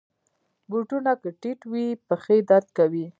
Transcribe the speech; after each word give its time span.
بوټونه 0.69 1.11
که 1.21 1.29
ټیټ 1.41 1.59
وي، 1.71 1.87
پښې 2.07 2.37
درد 2.49 2.67
کوي. 2.77 3.05